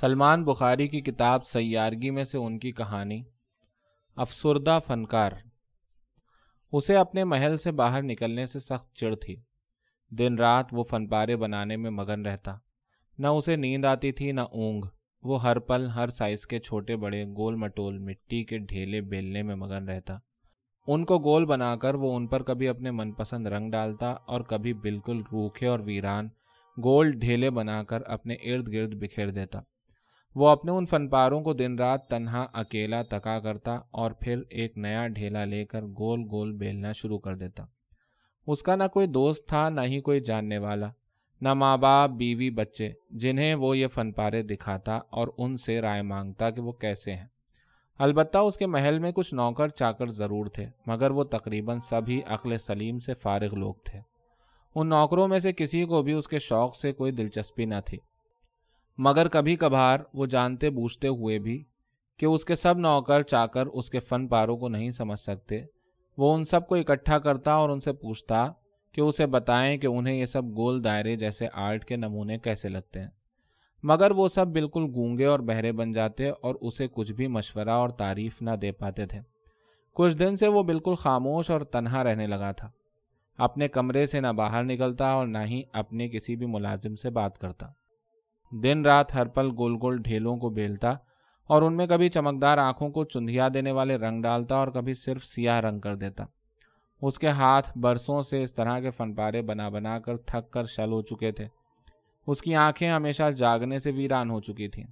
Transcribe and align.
سلمان 0.00 0.44
بخاری 0.44 0.88
کی 0.88 1.00
کتاب 1.00 1.46
سیارگی 1.46 2.10
میں 2.10 2.24
سے 2.24 2.38
ان 2.38 2.58
کی 2.58 2.72
کہانی۔ 2.72 3.22
افسردہ 4.16 4.78
فنکار۔ 4.86 5.32
اسے 6.72 6.96
اپنے 6.96 7.24
محل 7.24 7.56
سے 7.56 7.72
باہر 7.72 8.02
نکلنے 8.02 8.46
سے 8.46 8.58
سخت 8.58 8.94
چڑ 8.94 9.14
تھی۔ 9.14 9.36
دن 10.10 10.34
رات 10.34 10.66
وہ 10.72 10.84
فن 10.84 11.08
پارے 11.08 11.36
بنانے 11.36 11.76
میں 11.76 11.90
مگن 11.90 12.26
رہتا۔ 12.26 12.56
نہ 13.18 13.26
اسے 13.26 13.56
نیند 13.56 13.84
آتی 13.84 14.12
تھی، 14.12 14.32
نہ 14.32 14.40
اونگ۔ 14.40 14.84
وہ 15.22 15.42
ہر 15.42 15.58
پل، 15.58 15.86
ہر 15.86 16.08
سائز 16.08 16.46
کے 16.46 16.58
چھوٹے 16.58 16.96
بڑے 16.96 17.24
گول 17.24 17.54
مٹول 17.54 17.98
مٹی 17.98 18.44
کے 18.44 18.58
ڈھیلے 18.58 19.00
بیلنے 19.00 19.42
میں 19.42 19.54
مگن 19.54 19.88
رہتا۔ 19.88 20.18
ان 20.86 21.04
کو 21.04 21.18
گول 21.18 21.44
بنا 21.44 21.76
کر 21.76 21.94
وہ 21.94 22.16
ان 22.16 22.26
پر 22.26 22.42
کبھی 22.42 22.68
اپنے 22.68 22.90
من 22.90 23.12
پسند 23.12 23.46
رنگ 23.46 23.70
ڈالتا 23.70 24.10
اور 24.10 24.40
کبھی 24.40 24.72
بالکل 24.72 25.22
روکھے 25.32 25.66
اور 25.66 25.80
ویران 25.80 26.28
گول 26.84 27.12
ڈھیلے 27.12 27.50
بنا 27.50 27.82
کر 27.82 28.02
اپنے 28.06 28.34
ارد 28.34 28.72
گرد 28.72 28.94
بکھیر 28.94 29.30
دیتا۔ 29.30 29.60
وہ 30.34 30.48
اپنے 30.48 30.72
ان 30.72 30.86
فن 30.86 31.08
پاروں 31.08 31.40
کو 31.40 31.52
دن 31.52 31.78
رات 31.78 32.08
تنہا 32.08 32.46
اکیلا 32.52 33.02
تکا 33.02 33.40
کرتا 33.40 33.78
اور 33.90 34.10
پھر 34.10 34.42
ایک 34.50 34.78
نیا 34.78 35.08
ڈھیلا 35.08 35.44
لے 35.44 35.64
کر 35.64 35.82
گول 35.82 36.20
گول 36.30 36.52
بیلنا 36.52 36.92
شروع 36.92 37.18
کر 37.18 37.34
دیتا۔ 37.34 37.64
اس 38.46 38.62
کا 38.62 38.76
نہ 38.76 38.82
کوئی 38.92 39.06
دوست 39.06 39.48
تھا، 39.48 39.68
نہ 39.68 39.80
ہی 39.80 40.00
کوئی 40.00 40.20
جاننے 40.20 40.58
والا، 40.58 40.88
نہ 41.40 41.54
ماں 41.54 41.76
باپ، 41.76 42.10
بیوی، 42.10 42.50
بچے، 42.50 42.92
جنہیں 43.10 43.54
وہ 43.54 43.78
یہ 43.78 43.86
فن 43.86 44.12
پارے 44.12 44.42
دکھاتا 44.42 44.96
اور 44.96 45.28
ان 45.38 45.56
سے 45.56 45.80
رائے 45.80 46.02
مانگتا 46.02 46.50
کہ 46.50 46.60
وہ 46.60 46.72
کیسے 46.72 47.14
ہیں۔ 47.14 47.26
البتہ 47.98 48.38
اس 48.38 48.56
کے 48.56 48.66
محل 48.66 48.98
میں 48.98 49.12
کچھ 49.12 49.34
نوکر 49.34 49.68
چاکر 49.68 50.06
ضرور 50.06 50.46
تھے، 50.46 50.66
مگر 50.86 51.10
وہ 51.10 51.24
تقریباً 51.24 51.78
سبھی 51.78 52.20
عقل 52.26 52.56
سلیم 52.58 52.98
سے 52.98 53.14
فارغ 53.14 53.54
لوگ 53.54 53.74
تھے۔ 53.84 54.00
ان 54.74 54.88
نوکروں 54.88 55.28
میں 55.28 55.38
سے 55.38 55.52
کسی 55.52 55.84
کو 55.84 56.02
بھی 56.02 56.12
اس 56.12 56.28
کے 56.28 56.38
شوق 56.38 56.76
سے 56.76 56.92
کوئی 56.92 57.12
دلچسپی 57.12 57.64
نہ 57.64 57.74
تھی۔ 57.86 57.98
مگر 59.02 59.28
کبھی 59.28 59.56
کبھار 59.56 59.98
وہ 60.14 60.26
جانتے 60.26 60.70
بوجھتے 60.70 61.08
ہوئے 61.08 61.38
بھی 61.38 61.64
کہ 62.18 62.26
اس 62.26 62.44
کے 62.44 62.54
سب 62.54 62.78
نوکر 62.78 63.22
چا 63.22 63.46
کر 63.46 63.66
اس 63.66 63.90
کے 63.90 64.00
فن 64.00 64.28
پاروں 64.28 64.56
کو 64.56 64.68
نہیں 64.68 64.90
سمجھ 64.90 65.20
سکتے۔ 65.20 65.60
وہ 66.16 66.34
ان 66.34 66.44
سب 66.44 66.68
کو 66.68 66.74
اکٹھا 66.74 67.18
کرتا 67.18 67.52
اور 67.52 67.70
ان 67.70 67.80
سے 67.80 67.92
پوچھتا 67.92 68.52
کہ 68.92 69.00
اسے 69.00 69.26
بتائیں 69.26 69.78
کہ 69.78 69.86
انہیں 69.86 70.14
یہ 70.14 70.24
سب 70.24 70.44
گول 70.44 70.84
دائرے 70.84 71.16
جیسے 71.16 71.46
آرٹ 71.52 71.84
کے 71.84 71.96
نمونے 71.96 72.38
کیسے 72.38 72.68
لگتے 72.68 73.00
ہیں۔ 73.00 73.08
مگر 73.82 74.10
وہ 74.10 74.28
سب 74.28 74.46
بالکل 74.48 74.82
گونگے 74.94 75.24
اور 75.24 75.40
بہرے 75.40 75.72
بن 75.72 75.92
جاتے 75.92 76.30
اور 76.30 76.54
اسے 76.60 76.86
کچھ 76.92 77.12
بھی 77.12 77.26
مشورہ 77.26 77.70
اور 77.70 77.88
تعریف 77.88 78.42
نہ 78.42 78.50
دے 78.50 78.72
پاتے 78.72 79.06
تھے۔ 79.06 79.20
کچھ 79.94 80.18
دن 80.18 80.36
سے 80.36 80.48
وہ 80.48 80.62
بالکل 80.62 80.94
خاموش 80.94 81.50
اور 81.50 81.60
تنہا 81.60 82.04
رہنے 82.04 82.26
لگا 82.26 82.52
تھا۔ 82.52 82.70
اپنے 83.38 83.68
کمرے 83.68 84.06
سے 84.06 84.20
نہ 84.20 84.32
باہر 84.36 84.64
نکلتا 84.64 85.10
اور 85.10 85.26
نہ 85.26 85.38
ہی 85.46 85.62
اپنے 85.72 86.08
کسی 86.08 86.36
بھی 86.36 86.46
ملازم 86.46 86.96
سے 86.96 87.10
بات 87.10 87.38
کرتا۔ 87.38 87.66
دن 88.50 88.86
رات 88.86 89.14
ہر 89.14 89.26
پل 89.26 89.50
گول 89.58 89.76
گول 89.82 90.02
ڈھیلوں 90.02 90.36
کو 90.36 90.50
بیلتا 90.50 90.92
اور 91.46 91.62
ان 91.62 91.76
میں 91.76 91.86
کبھی 91.86 92.08
چمکدار 92.08 92.58
آنکھوں 92.58 92.90
کو 92.90 93.04
چندھیا 93.04 93.48
دینے 93.54 93.72
والے 93.72 93.96
رنگ 93.96 94.22
ڈالتا 94.22 94.56
اور 94.56 94.68
کبھی 94.68 94.94
صرف 94.94 95.24
سیاہ 95.24 95.60
رنگ 95.60 95.80
کر 95.80 95.96
دیتا۔ 95.96 96.24
اس 97.02 97.18
کے 97.18 97.28
ہاتھ 97.28 97.78
برسوں 97.78 98.22
سے 98.22 98.42
اس 98.42 98.54
طرح 98.54 98.80
کے 98.80 98.90
فن 98.90 99.14
پارے 99.14 99.42
بنا 99.42 99.68
بنا 99.68 99.98
کر 99.98 100.16
تھک 100.16 100.52
کر 100.52 100.64
شل 100.64 100.92
ہو 100.92 101.02
چکے 101.02 101.32
تھے۔ 101.32 101.46
اس 102.26 102.42
کی 102.42 102.54
آنکھیں 102.54 102.90
ہمیشہ 102.90 103.30
جاگنے 103.30 103.78
سے 103.78 103.90
ویران 103.90 104.30
ہو 104.30 104.40
چکی 104.40 104.68
تھیں۔ 104.68 104.84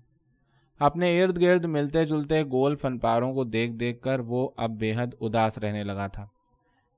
اپنے 0.79 1.23
ارد 1.23 1.41
گرد 1.41 1.65
ملتے 1.65 2.05
جلتے 2.05 2.43
گول 2.43 2.77
فن 2.77 2.99
پاروں 2.99 3.35
کو 3.35 3.45
دیکھ 3.45 3.73
دیکھ 3.73 4.03
کر 4.03 4.21
وہ 4.21 4.51
اب 4.57 4.71
بے 4.71 4.93
حد 4.97 5.15
اداس 5.21 5.59
رہنے 5.59 5.85
لگا 5.85 6.07
تھا۔ 6.07 6.27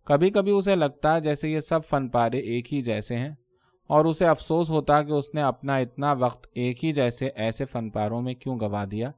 کبھی 0.05 0.30
کبھی 0.30 0.52
اسے 0.52 0.74
لگتا 0.74 1.19
جیسے 1.19 1.48
یہ 1.48 1.61
سب 1.61 1.84
فن 1.84 2.08
پارے 2.08 2.39
ایک 2.39 2.74
ہی 2.74 2.83
جیسے 2.83 3.17
ہیں۔ 3.17 3.34
اور 3.91 4.05
اسے 4.05 4.27
افسوس 4.27 4.70
ہوتا 4.70 5.02
کہ 5.02 5.12
اس 5.12 5.34
نے 5.34 5.42
اپنا 5.42 5.77
اتنا 5.77 6.12
وقت 6.12 6.46
ایک 6.55 6.84
ہی 6.84 6.92
جیسے 6.92 7.28
ایسے 7.34 7.64
فن 7.64 7.91
پاروں 7.91 8.22
میں 8.22 8.34
کیوں 8.34 8.60
گوا 8.60 8.84
دیا، 8.91 9.10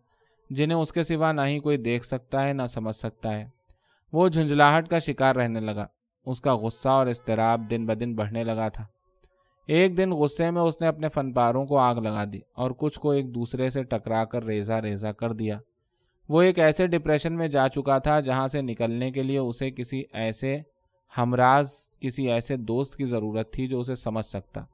جنہیں 0.51 0.79
اس 0.79 0.93
کے 0.93 1.03
سوا 1.03 1.33
نہ 1.33 1.41
ہی 1.41 1.59
کوئی 1.59 1.77
دیکھ 1.77 2.07
سکتا 2.07 2.45
ہے، 2.45 2.53
نہ 2.53 2.67
سمجھ 2.67 2.97
سکتا 2.97 3.33
ہے۔ 3.33 3.49
وہ 4.13 4.29
جھنجھلاہٹ 4.29 4.89
کا 4.89 4.99
شکار 4.99 5.37
رہنے 5.37 5.61
لگا۔ 5.61 5.87
اس 6.27 6.41
کا 6.41 6.57
غصہ 6.57 6.89
اور 6.89 7.07
اضطراب 7.07 7.71
دن 7.71 7.87
بدن 7.87 8.15
بڑھنے 8.15 8.45
لگا 8.45 8.69
تھا۔ 8.69 8.87
ایک 9.67 9.99
دن 9.99 10.11
غصے 10.11 10.51
میں 10.51 10.63
اس 10.63 10.81
نے 10.81 10.87
اپنے 10.87 11.09
فن 11.09 11.33
پاروں 11.33 11.67
کو 11.67 11.79
آگ 11.79 11.97
لگا 11.97 12.25
دی 12.33 12.39
اور 12.55 12.71
کچھ 12.71 13.01
کو 13.01 13.11
ایک 13.11 13.35
دوسرے 13.35 13.71
سے 13.71 13.83
ٹکرا 13.83 14.25
کر 14.25 14.45
ریزا 14.45 14.83
ریزا 14.83 15.13
کر 15.13 15.33
دیا۔ 15.33 15.59
وہ 16.29 16.43
ایک 16.43 16.59
ایسے 16.59 16.87
ڈپریشن 16.87 17.33
میں 17.33 17.49
جا 17.49 17.69
چکا 17.69 17.99
تھا 17.99 18.21
جہاں 18.21 18.47
سے 18.47 18.63
نکلنے 18.63 19.11
کے 19.11 19.23
لیے 19.23 19.39
اسے 19.39 19.71
کسی 19.71 20.03
ایسے 20.13 20.59
ہمراز 21.19 21.73
کسی 22.01 22.31
ایسے 22.31 22.57
دوست 22.57 22.97
کی 22.97 23.05
ضرورت 23.05 23.53
تھی 23.53 23.69
جو 23.69 23.81
اسے 23.81 23.95
سمجھ 23.95 24.27
سکتا۔ 24.27 24.65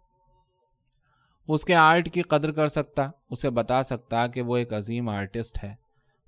اس 1.49 1.65
کے 1.65 1.75
آرٹ 1.75 2.11
کی 2.11 2.23
قدر 2.23 2.53
کر 2.53 2.67
سکتا، 2.67 3.11
اسے 3.31 3.51
بتا 3.51 3.83
سکتا 3.83 4.27
کہ 4.27 4.43
وہ 4.43 4.57
ایک 4.57 4.73
عظیم 4.73 5.09
آرٹسٹ 5.09 5.65
ہے۔ 5.65 5.75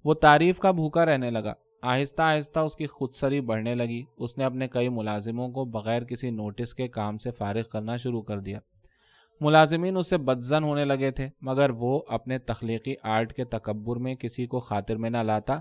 وہ 0.04 0.14
تعریف 0.14 0.58
کا 0.58 0.70
بھوکا 0.70 1.06
رہنے 1.06 1.30
لگا۔ 1.30 1.52
آہستہ 1.82 2.22
آہستہ 2.22 2.60
اس 2.60 2.76
کی 2.76 2.86
خود 2.86 3.12
سری 3.12 3.40
بڑھنے 3.40 3.74
لگی۔ 3.74 4.02
اس 4.16 4.38
نے 4.38 4.44
اپنے 4.44 4.68
کئی 4.68 4.88
ملازموں 4.88 5.48
کو 5.48 5.64
بغیر 5.64 6.04
کسی 6.04 6.30
نوٹس 6.30 6.74
کے 6.74 6.88
کام 6.88 7.18
سے 7.18 7.30
فارغ 7.30 7.62
کرنا 7.72 7.96
شروع 7.96 8.22
کر 8.22 8.40
دیا۔ 8.40 8.58
ملازمین 9.40 9.96
اس 9.96 10.10
سے 10.10 10.16
بدزن 10.16 10.64
ہونے 10.64 10.84
لگے 10.84 11.10
تھے، 11.10 11.28
مگر 11.40 11.70
وہ 11.70 12.02
اپنے 12.08 12.38
تخلیقی 12.38 12.94
آرٹ 13.02 13.32
کے 13.32 13.44
تکبر 13.44 13.96
میں 13.96 14.14
کسی 14.14 14.46
کو 14.46 14.60
خاطر 14.60 14.96
میں 14.96 15.10
نہ 15.10 15.16
لاتا۔ 15.16 15.58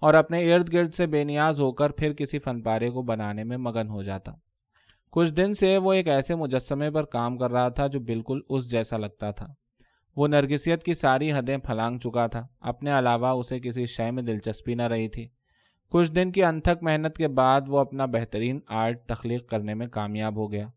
اور 0.00 0.14
اپنے 0.14 0.54
ارد 0.54 0.72
گرد 0.72 0.94
سے 0.94 1.06
بے 1.06 1.24
نیاز 1.24 1.60
ہو 1.60 1.72
کر 1.72 1.90
پھر 1.90 2.12
کسی 2.12 2.38
فن 2.38 2.62
پارے 2.62 2.90
کو 2.90 3.02
بنانے 3.02 3.44
میں 3.44 3.56
مگن 3.56 3.88
ہو 3.88 4.02
جاتا۔ 4.02 4.32
کچھ 5.10 5.32
دن 5.32 5.54
سے 5.54 5.78
وہ 5.78 5.92
ایک 5.92 6.08
ایسے 6.08 6.34
مجسمے 6.34 6.90
پر 6.90 7.04
کام 7.04 7.38
کر 7.38 7.50
رہا 7.50 7.68
تھا 7.68 7.86
جو 7.86 8.00
بالکل 8.00 8.40
اس 8.48 8.70
جیسا 8.70 8.96
لگتا 8.96 9.30
تھا۔ 9.30 9.46
وہ 10.16 10.28
نرگسیت 10.28 10.82
کی 10.82 10.94
ساری 10.94 11.32
حدیں 11.32 11.56
پھلانگ 11.56 11.98
چکا 11.98 12.26
تھا۔ 12.26 12.46
اپنے 12.60 12.98
علاوہ 12.98 13.26
اسے 13.26 13.60
کسی 13.60 13.86
شے 13.86 14.10
میں 14.10 14.22
دلچسپی 14.22 14.74
نہ 14.74 14.82
رہی 14.82 15.08
تھی۔ 15.08 15.28
کچھ 15.90 16.12
دن 16.12 16.32
کی 16.32 16.44
انتھک 16.44 16.82
محنت 16.82 17.16
کے 17.16 17.28
بعد 17.28 17.60
وہ 17.68 17.78
اپنا 17.78 18.04
بہترین 18.04 18.60
آرٹ 18.68 19.06
تخلیق 19.06 19.48
کرنے 19.48 19.74
میں 19.74 19.86
کامیاب 19.86 20.36
ہو 20.36 20.52
گیا۔ 20.52 20.68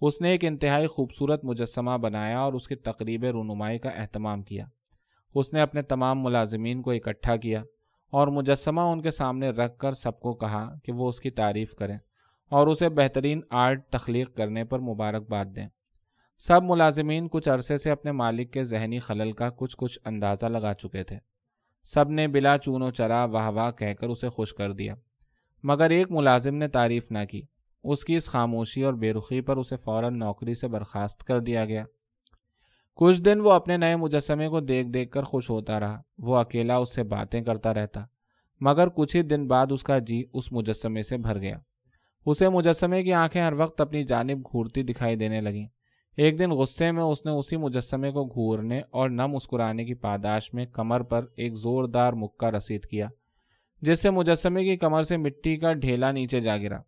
اس 0.00 0.20
نے 0.20 0.30
ایک 0.30 0.44
انتہائی 0.44 0.86
خوبصورت 0.86 1.44
مجسمہ 1.44 1.96
بنایا 1.96 2.40
اور 2.40 2.52
اس 2.52 2.68
کی 2.68 2.74
تقریب 2.74 3.24
رونمائی 3.24 3.78
کا 3.78 3.88
اہتمام 3.88 4.42
کیا۔ 4.42 4.66
اس 5.34 5.52
نے 5.52 5.60
اپنے 5.60 5.82
تمام 5.82 6.22
ملازمین 6.22 6.82
کو 6.82 6.90
اکٹھا 6.90 7.36
کیا۔ 7.36 7.62
اور 8.14 8.28
مجسمہ 8.28 8.80
ان 8.80 9.02
کے 9.02 9.10
سامنے 9.10 9.50
رکھ 9.50 9.78
کر 9.78 9.92
سب 9.92 10.20
کو 10.20 10.34
کہا 10.34 10.74
کہ 10.84 10.92
وہ 10.92 11.08
اس 11.08 11.20
کی 11.20 11.30
تعریف 11.30 11.74
کریں 11.74 11.98
اور 12.50 12.66
اسے 12.66 12.88
بہترین 12.88 13.40
آرٹ 13.50 13.88
تخلیق 13.88 14.36
کرنے 14.36 14.64
پر 14.64 14.78
مبارکباد 14.78 15.44
دیں۔ 15.56 15.68
سب 16.38 16.62
ملازمین 16.62 17.28
کچھ 17.28 17.48
عرصے 17.48 17.76
سے 17.76 17.90
اپنے 17.90 18.12
مالک 18.12 18.52
کے 18.52 18.64
ذہنی 18.64 18.98
خلل 18.98 19.32
کا 19.32 19.50
کچھ 19.50 19.76
کچھ 19.78 19.98
اندازہ 20.04 20.46
لگا 20.46 20.74
چکے 20.74 21.04
تھے۔ 21.04 21.18
سب 21.84 22.10
نے 22.10 22.28
بلا 22.28 22.58
چون 22.58 22.82
و 22.82 22.90
چرا 22.90 23.24
واہ 23.24 23.50
واہ 23.50 23.70
کہہ 23.70 23.94
کر 23.94 24.08
اسے 24.08 24.28
خوش 24.28 24.54
کر 24.54 24.72
دیا۔ 24.72 24.94
مگر 25.62 25.90
ایک 25.90 26.06
ملازم 26.10 26.54
نے 26.54 26.68
تعریف 26.68 27.10
نہ 27.10 27.24
کی۔ 27.30 27.42
اس 27.84 28.04
کی 28.04 28.16
اس 28.16 28.28
خاموشی 28.28 28.82
اور 28.82 28.94
بے 28.94 29.12
رخی 29.12 29.40
پر 29.40 29.56
اسے 29.56 29.76
فوراً 29.76 30.18
نوکری 30.18 30.54
سے 30.54 30.68
برخاست 30.68 31.24
کر 31.24 31.40
دیا 31.40 31.64
گیا۔ 31.64 31.84
کچھ 32.96 33.22
دن 33.22 33.40
وہ 33.40 33.52
اپنے 33.52 33.76
نئے 33.76 33.96
مجسمے 33.96 34.48
کو 34.48 34.60
دیکھ 34.60 34.88
دیکھ 34.88 35.10
کر 35.10 35.22
خوش 35.22 35.50
ہوتا 35.50 35.80
رہا۔ 35.80 36.00
وہ 36.18 36.36
اکیلا 36.36 36.76
اس 36.76 36.94
سے 36.94 37.02
باتیں 37.02 37.40
کرتا 37.40 37.74
رہتا، 37.74 38.04
مگر 38.60 38.88
کچھ 38.88 39.16
ہی 39.16 39.22
دن 39.22 39.46
بعد 39.48 39.72
اس 39.72 39.84
کا 39.84 39.98
جی 39.98 40.24
اس 40.32 40.52
مجسمے 40.52 41.02
سے 41.02 41.16
بھر 41.16 41.38
گیا۔ 41.38 41.58
اسے 42.26 42.48
مجسمے 42.48 43.02
کی 43.02 43.12
آنکھیں 43.12 43.42
ہر 43.42 43.52
وقت 43.52 43.80
اپنی 43.80 44.04
جانب 44.04 44.46
گھورتی 44.50 44.82
دکھائی 44.82 45.16
دینے 45.16 45.40
لگیں۔ 45.40 45.66
ایک 46.16 46.38
دن 46.38 46.50
غصے 46.50 46.92
میں 46.92 47.02
اس 47.02 47.24
نے 47.24 47.30
اسی 47.30 47.56
مجسمے 47.56 48.10
کو 48.10 48.24
گھورنے 48.24 48.80
اور 48.90 49.10
نہ 49.10 49.26
مسکرانے 49.26 49.84
کی 49.84 49.94
پاداش 49.94 50.54
میں 50.54 50.66
کمر 50.66 51.02
پر 51.02 51.26
ایک 51.36 51.54
زوردار 51.54 52.12
مکہ 52.12 52.46
رسید 52.46 52.86
کیا، 52.86 53.08
جس 53.82 54.02
سے 54.02 54.10
مجسمے 54.10 54.64
کی 54.64 54.76
کمر 54.76 55.02
سے 55.02 55.16
مٹی 55.16 55.56
کا 55.56 55.72
ڈھیلا 55.72 56.12
نیچے 56.12 56.40
جا 56.40 56.56
گرا۔ 56.56 56.80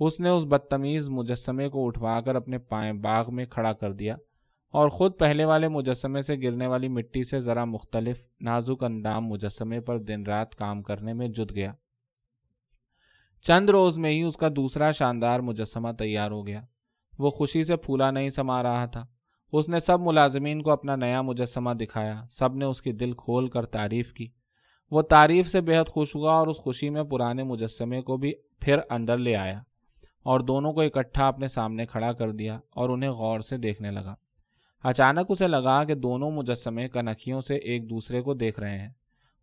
اس 0.00 0.20
نے 0.20 0.28
اس 0.28 0.44
بدتمیز 0.44 1.08
مجسمے 1.08 1.68
کو 1.68 1.86
اٹھوا 1.86 2.20
کر 2.20 2.34
اپنے 2.34 2.58
پائیں 2.58 2.92
باغ 2.92 3.34
میں 3.34 3.44
کھڑا 3.46 3.72
کر 3.72 3.92
دیا۔ 3.92 4.16
اور 4.70 4.88
خود 4.88 5.18
پہلے 5.18 5.44
والے 5.44 5.68
مجسمے 5.68 6.22
سے 6.22 6.36
گرنے 6.42 6.66
والی 6.66 6.88
مٹی 6.88 7.24
سے 7.24 7.40
ذرا 7.40 7.64
مختلف 7.64 8.26
نازک 8.40 8.84
اندام 8.84 9.26
مجسمے 9.26 9.80
پر 9.80 9.98
دن 9.98 10.22
رات 10.22 10.54
کام 10.54 10.82
کرنے 10.82 11.12
میں 11.12 11.28
جت 11.28 11.54
گیا۔ 11.54 11.72
چند 13.42 13.70
روز 13.70 13.98
میں 13.98 14.10
ہی 14.10 14.22
اس 14.22 14.36
کا 14.36 14.48
دوسرا 14.56 14.90
شاندار 14.90 15.40
مجسمہ 15.40 15.92
تیار 15.92 16.30
ہو 16.30 16.46
گیا۔ 16.46 16.62
وہ 17.18 17.30
خوشی 17.30 17.64
سے 17.64 17.76
پھولا 17.76 18.10
نہیں 18.10 18.28
سما 18.28 18.62
رہا 18.62 18.86
تھا۔ 18.86 19.06
اس 19.52 19.68
نے 19.68 19.80
سب 19.80 20.00
ملازمین 20.00 20.62
کو 20.62 20.70
اپنا 20.70 20.96
نیا 20.96 21.22
مجسمہ 21.22 21.70
دکھایا۔ 21.70 22.24
سب 22.30 22.54
نے 22.54 22.64
اس 22.64 22.82
کی 22.82 22.92
دل 22.92 23.12
کھول 23.12 23.48
کر 23.48 23.66
تعریف 23.66 24.12
کی۔ 24.12 24.28
وہ 24.90 25.02
تعریف 25.02 25.48
سے 25.48 25.60
بہت 25.60 25.88
خوش 25.88 26.16
ہوا 26.16 26.32
اور 26.32 26.46
اس 26.46 26.56
خوشی 26.56 26.90
میں 26.90 27.02
پرانے 27.02 27.42
مجسمے 27.42 28.02
کو 28.02 28.16
بھی 28.16 28.32
پھر 28.60 28.78
اندر 28.90 29.18
لے 29.18 29.36
آیا۔ 29.36 29.62
اور 30.22 30.40
دونوں 30.40 30.72
کو 30.72 30.80
اکٹھا 30.80 31.28
اپنے 31.28 31.48
سامنے 31.48 31.86
کھڑا 31.86 32.12
کر 32.12 32.30
دیا 32.30 32.60
اور 32.70 32.88
انہیں 32.88 33.10
غور 33.10 33.40
سے 33.40 33.56
دیکھنے 33.56 33.90
لگا۔ 33.90 34.14
اچانک 34.82 35.26
اسے 35.28 35.46
لگا 35.48 35.84
کہ 35.84 35.94
دونوں 35.94 36.30
مجسمے 36.30 36.88
کنکھیوں 36.88 37.40
سے 37.40 37.56
ایک 37.56 37.90
دوسرے 37.90 38.22
کو 38.22 38.34
دیکھ 38.34 38.60
رہے 38.60 38.78
ہیں۔ 38.78 38.88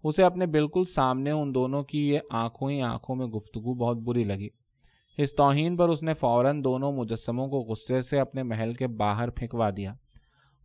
اسے 0.04 0.24
اپنے 0.24 0.46
بالکل 0.46 0.84
سامنے 0.84 1.32
ان 1.32 1.56
دونوں 1.56 1.84
کی 1.84 2.10
یہ 2.10 2.20
آنکھوں 2.30 2.72
ہی 2.72 2.82
آنکھوں 2.82 3.16
میں 3.16 3.26
گفتگو 3.26 3.74
بہت 3.74 3.98
بری 3.98 4.24
لگی۔ 4.24 4.50
اس 5.18 5.36
توہین 5.36 5.78
پر 5.78 5.90
اس 5.90 6.04
نے 6.04 6.14
فوراً 6.14 6.64
دونوں 6.64 6.92
مجسموں 6.92 7.48
کو 7.48 7.60
غصے 7.60 8.02
سے 8.02 8.20
اپنے 8.20 8.44
محل 8.44 8.74
کے 8.74 8.88
باہر 8.88 9.30
پھینکوا 9.30 9.70
دیا۔ 9.78 9.94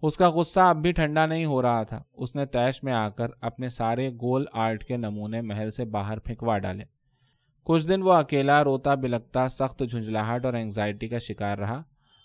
اس 0.02 0.16
کا 0.16 0.30
غصہ 0.30 0.60
اب 0.60 0.76
بھی 0.76 0.92
ٹھنڈا 0.92 1.26
نہیں 1.26 1.44
ہو 1.44 1.62
رہا 1.62 1.82
تھا۔ 1.82 2.02
اس 2.12 2.36
نے 2.36 2.46
تیش 2.46 2.82
میں 2.82 2.92
آ 2.92 3.08
کر 3.08 3.26
اپنے 3.40 3.68
سارے 3.68 4.10
گول 4.10 4.44
آرٹ 4.52 4.84
کے 4.84 4.96
نمونے 4.96 5.40
محل 5.40 5.70
سے 5.70 5.84
باہر 5.84 6.18
پھینکوا 6.18 6.58
ڈالے۔ 6.58 6.84
کچھ 7.64 7.88
دن 7.88 8.02
وہ 8.02 8.12
اکیلا 8.12 8.64
روتا 8.64 8.94
بلکتا 8.94 9.48
سخت 9.48 9.82
جھنجھلاہٹ 9.90 10.46
اور 10.46 10.54
انگزائٹی 10.54 11.08
کا 11.08 11.18
شکار 11.18 11.58
رہا۔ 11.58 11.82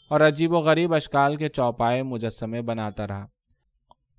اور 0.09 0.21
عجیب 0.21 0.53
و 0.53 0.59
غریب 0.59 0.93
اشکال 0.93 1.35
کے 1.35 1.49
چوپائے 1.49 2.03
مجسمے 2.03 2.61
بناتا 2.61 3.07
رہا۔ 3.07 3.25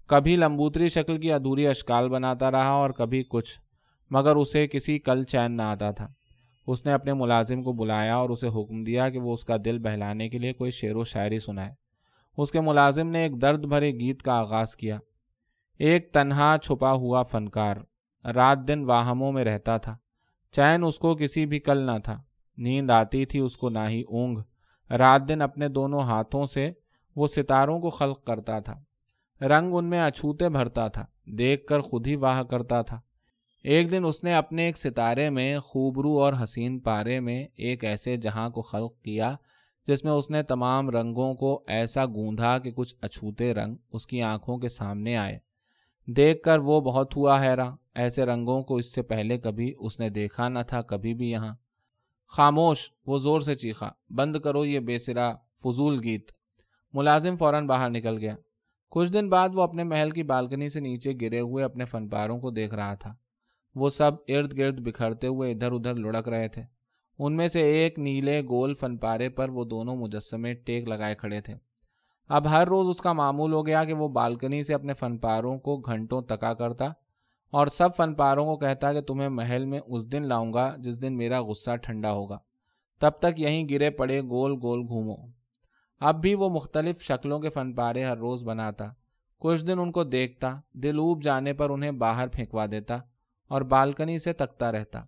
کبھی 0.06 0.37
لمبوتری 0.37 0.88
شکل 0.88 1.20
کی 1.20 1.32
ادھوری 1.32 1.67
اشکال 1.67 2.08
بناتا 2.08 2.50
رہا 2.50 2.69
اور 2.69 2.90
کبھی 2.90 3.25
کچھ، 3.29 3.61
مگر 4.11 4.37
اسے 4.37 4.67
کسی 4.67 4.99
کل 4.99 5.25
چین 5.25 5.56
نہ 5.56 5.62
آتا 5.62 5.90
تھا۔ 5.90 6.08
اس 6.67 6.87
نے 6.87 6.93
اپنے 6.93 7.12
ملازم 7.14 7.62
کو 7.62 7.73
بلایا 7.73 8.17
اور 8.17 8.31
اسے 8.31 8.49
حکم 8.49 8.85
دیا 8.85 9.08
کہ 9.08 9.19
وہ 9.19 9.32
اس 9.32 9.44
کا 9.44 9.56
دل 9.64 9.79
بہلانے 9.79 10.29
کے 10.29 10.38
لیے 10.38 10.52
کوئی 10.52 10.70
شعر 10.70 10.96
و 10.96 11.05
شاعری 11.05 11.38
سنائے۔ 11.38 11.73
اس 12.37 12.50
کے 12.50 12.61
ملازم 12.61 13.08
نے 13.08 13.23
ایک 13.23 13.43
درد 13.43 13.64
بھرے 13.64 13.90
گیت 13.90 14.23
کا 14.23 14.32
آغاز 14.32 14.76
کیا۔ 14.76 14.99
ایک 15.79 16.12
تنہا 16.12 16.56
چھپا 16.62 16.93
ہوا 16.93 17.23
فنکار 17.23 17.76
رات 18.25 18.58
دن 18.69 18.85
واہموں 18.85 19.32
میں 19.32 19.44
رہتا 19.44 19.76
تھا۔ 19.76 19.96
چین 20.52 20.85
اس 20.85 20.99
کو 20.99 21.14
کسی 21.14 21.46
بھی 21.46 21.58
کل 21.58 21.79
نہ 21.79 21.99
تھا۔ 22.05 22.23
نیند 22.56 22.90
آتی 22.90 23.26
تھی، 23.26 23.38
اس 23.38 23.56
کو 23.56 23.69
نہ 23.69 23.88
ہی 23.88 24.02
اونگ۔ 24.08 24.38
رات 24.90 25.29
دن 25.29 25.43
اپنے 25.43 25.69
دونوں 25.69 26.00
ہاتھوں 26.00 26.46
سے 26.46 26.73
وہ 27.17 27.26
ستاروں 27.26 27.81
کو 27.81 27.90
خلق 27.90 28.25
کرتا 28.25 28.58
تھا۔ 28.58 28.81
رنگ 29.40 29.75
ان 29.75 29.85
میں 29.85 30.00
اچھوتے 30.00 30.49
بھرتا 30.49 30.88
تھا، 30.88 31.05
دیکھ 31.25 31.67
کر 31.67 31.81
خود 31.81 32.06
ہی 32.06 32.17
واہ 32.17 32.43
کرتا 32.43 32.82
تھا۔ 32.82 33.00
ایک 33.62 33.90
دن 33.90 34.05
اس 34.05 34.25
نے 34.25 34.35
اپنے 34.35 34.67
ایک 34.67 34.79
ستارے 34.79 35.31
میں 35.31 35.58
خوبرو 35.58 36.20
اور 36.20 36.32
حسین 36.43 36.79
پارے 36.79 37.20
میں 37.20 37.46
ایک 37.55 37.85
ایسے 37.85 38.17
جہاں 38.17 38.50
کو 38.50 38.62
خلق 38.62 39.02
کیا 39.02 39.37
جس 39.87 40.05
میں 40.05 40.12
اس 40.12 40.31
نے 40.31 40.43
تمام 40.43 40.90
رنگوں 40.90 41.35
کو 41.35 41.62
ایسا 41.67 42.06
گوندھا 42.06 42.58
کہ 42.58 42.70
کچھ 42.70 42.94
اچھوتے 43.00 43.55
رنگ 43.55 43.76
اس 43.93 44.06
کی 44.06 44.23
آنکھوں 44.23 44.58
کے 44.58 44.69
سامنے 44.69 45.17
آئے۔ 45.17 45.38
دیکھ 46.06 46.43
کر 46.43 46.58
وہ 46.58 46.81
بہت 46.81 47.17
ہوا 47.17 47.43
حیرا 47.43 47.70
ایسے 47.94 48.26
رنگوں 48.26 48.62
کو 48.62 48.76
اس 48.76 48.94
سے 48.94 49.02
پہلے 49.02 49.38
کبھی 49.38 49.75
اس 49.79 50.00
نے 50.00 50.08
دیکھا 50.08 50.49
نہ 50.49 50.58
تھا 50.67 50.82
کبھی 50.82 51.14
بھی 51.14 51.31
یہاں۔ 51.31 51.55
خاموش، 52.28 52.90
وہ 53.06 53.19
زور 53.19 53.40
سے 53.40 53.54
چیخا، 53.54 53.88
بند 54.10 54.36
کرو 54.36 54.64
یہ 54.64 54.80
بے 54.80 54.98
سرا 54.98 55.32
فضول 55.64 56.00
گیت۔ 56.04 56.30
ملازم 56.92 57.36
فوراً 57.36 57.66
باہر 57.66 57.90
نکل 57.90 58.19
گیا۔ 58.19 58.36
کچھ 58.90 59.12
دن 59.12 59.28
بعد 59.28 59.48
وہ 59.54 59.62
اپنے 59.62 59.84
محل 59.84 60.10
کی 60.10 60.22
بالکنی 60.22 60.69
سے 60.69 60.80
نیچے 60.80 61.12
گرے 61.20 61.40
ہوئے 61.40 61.64
اپنے 61.64 61.84
فن 61.84 62.08
پاروں 62.08 62.40
کو 62.40 62.50
دیکھ 62.50 62.75
رہا 62.75 62.94
تھا۔ 62.94 63.14
وہ 63.75 63.88
سب 63.88 64.12
ارد 64.28 64.58
گرد 64.58 64.80
بکھرتے 64.80 65.26
ہوئے 65.26 65.52
ادھر 65.52 65.72
ادھر 65.72 65.94
لڑک 65.94 66.28
رہے 66.28 66.48
تھے۔ 66.48 66.62
ان 67.19 67.36
میں 67.36 67.48
سے 67.48 67.60
ایک 67.60 67.98
نیلے 67.98 68.42
گول 68.42 68.75
فن 68.75 68.96
پارے 68.96 69.28
پر 69.28 69.48
وہ 69.48 69.64
دونوں 69.64 69.96
مجسمے 69.96 70.54
ٹیک 70.54 70.88
لگائے 70.88 71.14
کھڑے 71.14 71.40
تھے۔ 71.40 71.54
اب 72.28 72.50
ہر 72.50 72.69
روز 72.69 72.88
اس 72.88 73.00
کا 73.00 73.12
معمول 73.12 73.52
ہو 73.52 73.66
گیا 73.66 73.84
کہ 73.84 73.92
وہ 73.92 74.08
بالکنی 74.08 74.62
سے 74.62 74.75
اپنے 74.75 74.94
فن 74.94 75.19
پاروں 75.19 75.58
کو 75.58 75.76
گھنٹوں 75.76 76.22
تکا 76.22 76.54
کرتا 76.54 76.84
اور 77.50 77.66
سب 77.66 77.96
فن 77.96 78.14
پاروں 78.14 78.46
کو 78.46 78.56
کہتا 78.56 78.92
کہ 78.92 79.00
تمہیں 79.00 79.28
محل 79.28 79.64
میں 79.64 79.80
اس 79.86 80.12
دن 80.12 80.22
لاؤں 80.22 80.52
گا 80.52 80.74
جس 80.78 81.02
دن 81.02 81.16
میرا 81.16 81.40
غصہ 81.42 81.76
ٹھنڈا 81.76 82.12
ہوگا۔ 82.12 82.38
تب 82.98 83.10
تک 83.10 83.40
یہیں 83.40 83.68
گرے 83.68 83.90
پڑے 83.90 84.20
گول 84.20 84.52
گول 84.62 84.80
گھومو۔ 84.80 85.14
اب 86.00 86.20
بھی 86.20 86.34
وہ 86.34 86.48
مختلف 86.48 87.02
شکلوں 87.02 87.40
کے 87.40 87.50
فن 87.50 87.74
پارے 87.74 88.04
ہر 88.04 88.16
روز 88.16 88.44
بناتا۔ 88.44 88.84
کچھ 89.38 89.66
دن 89.66 89.78
ان 89.78 89.92
کو 89.92 90.04
دیکھتا، 90.04 90.60
دل 90.72 90.98
اوب 90.98 91.22
جانے 91.22 91.52
پر 91.52 91.70
انہیں 91.70 91.90
باہر 91.90 92.28
پھینکوا 92.28 92.66
دیتا 92.70 92.98
اور 93.48 93.62
بالکنی 93.62 94.18
سے 94.18 94.32
تکتا 94.32 94.72
رہتا۔ 94.72 95.04